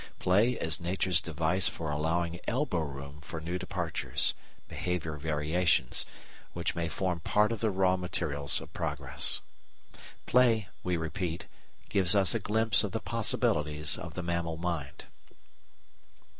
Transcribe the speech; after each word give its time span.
Play 0.17 0.53
is 0.53 0.79
Nature's 0.79 1.21
device 1.21 1.67
for 1.69 1.91
allowing 1.91 2.39
elbow 2.47 2.79
room 2.79 3.21
for 3.21 3.39
new 3.39 3.59
departures 3.59 4.33
(behaviour 4.67 5.15
variations) 5.17 6.07
which 6.53 6.73
may 6.73 6.87
form 6.89 7.19
part 7.19 7.51
of 7.51 7.59
the 7.59 7.69
raw 7.69 7.95
materials 7.97 8.59
of 8.59 8.73
progress. 8.73 9.41
Play, 10.25 10.69
we 10.83 10.97
repeat, 10.97 11.45
gives 11.87 12.15
us 12.15 12.33
a 12.33 12.39
glimpse 12.39 12.83
of 12.83 12.93
the 12.93 12.99
possibilities 12.99 13.95
of 13.95 14.15
the 14.15 14.23
mammal 14.23 14.57
mind. 14.57 15.05